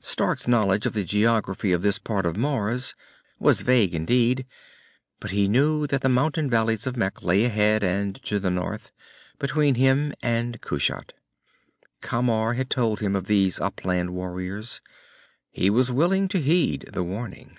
[0.00, 2.94] Stark's knowledge of the geography of this part of Mars
[3.38, 4.46] was vague indeed,
[5.20, 8.90] but he knew that the mountain valleys of Mekh lay ahead and to the north,
[9.38, 11.12] between him and Kushat.
[12.00, 14.80] Camar had told him of these upland warriors.
[15.50, 17.58] He was willing to heed the warning.